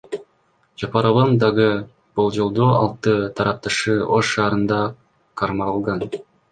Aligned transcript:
Жапаровдун 0.83 1.35
дагы 1.43 1.67
болжолдуу 2.21 2.71
алты 2.81 3.17
тарапташы 3.41 4.01
Ош 4.19 4.35
шаарында 4.35 4.85
кармалган. 5.43 6.09